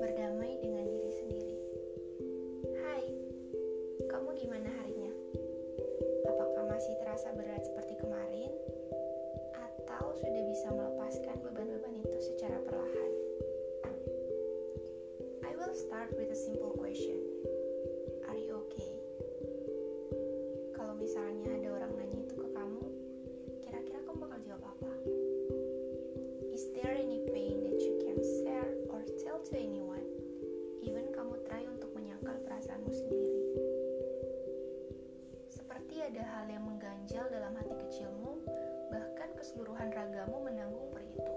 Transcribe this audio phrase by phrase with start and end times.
[0.00, 1.60] Berdamai dengan diri sendiri.
[2.80, 3.04] Hai,
[4.08, 5.12] kamu gimana harinya?
[6.24, 8.48] Apakah masih terasa berat seperti kemarin?
[9.60, 13.12] Atau sudah bisa melepaskan beban-beban itu secara perlahan?
[15.44, 17.20] I will start with a simple question.
[36.10, 38.42] Ada hal yang mengganjal dalam hati kecilmu,
[38.90, 41.34] bahkan keseluruhan ragamu menanggung peri itu.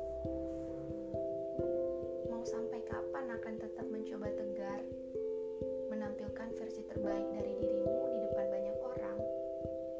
[2.33, 4.81] Mau sampai kapan akan tetap mencoba tegar,
[5.93, 9.17] menampilkan versi terbaik dari dirimu di depan banyak orang,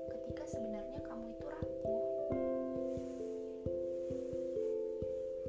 [0.10, 2.06] ketika sebenarnya kamu itu rapuh?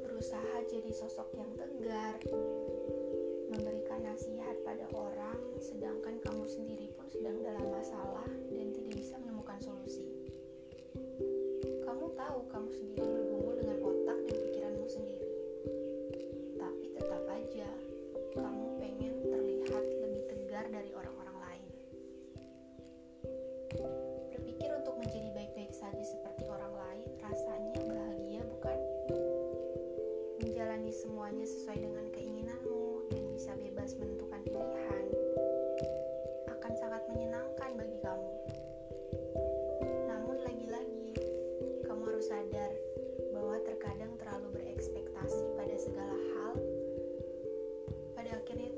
[0.05, 2.21] Berusaha jadi sosok yang tegar,
[3.49, 8.14] memberikan nasihat pada orang, sedangkan kamu sendiri pun sedang dalam masalah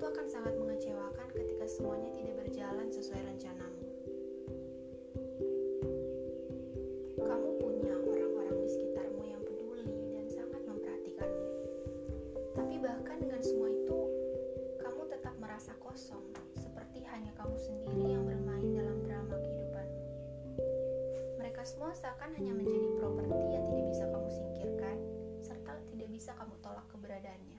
[0.07, 3.83] akan sangat mengecewakan ketika semuanya tidak berjalan sesuai rencanamu.
[7.19, 9.83] Kamu punya orang-orang di sekitarmu yang peduli
[10.15, 11.47] dan sangat memperhatikanmu.
[12.55, 13.99] Tapi bahkan dengan semua itu,
[14.79, 16.23] kamu tetap merasa kosong,
[16.55, 20.03] seperti hanya kamu sendiri yang bermain dalam drama kehidupanmu.
[21.35, 24.97] Mereka semua seakan hanya menjadi properti yang tidak bisa kamu singkirkan,
[25.43, 27.56] serta tidak bisa kamu tolak keberadaannya.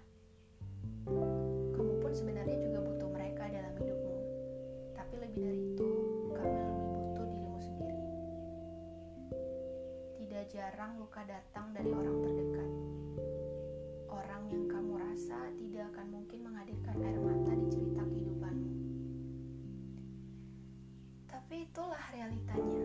[22.12, 22.84] Realitanya.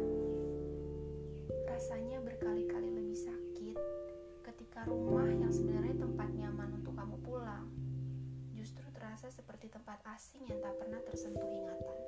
[1.69, 3.77] Rasanya berkali-kali lebih sakit
[4.43, 7.67] ketika rumah yang sebenarnya tempat nyaman untuk kamu pulang
[8.53, 11.99] justru terasa seperti tempat asing yang tak pernah tersentuh ingatan.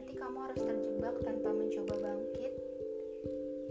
[0.00, 2.52] Berarti kamu harus terjebak tanpa mencoba bangkit,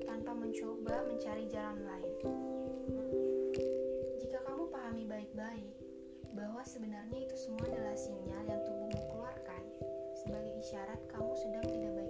[0.06, 2.14] tanpa mencoba mencari jalan lain.
[4.22, 5.74] Jika kamu pahami baik-baik
[6.38, 9.64] bahwa sebenarnya itu semua adalah sinyal yang tubuhmu keluarkan
[10.22, 12.09] sebagai isyarat kamu sedang tidak baik-baik